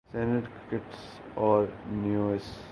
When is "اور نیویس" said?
1.35-2.51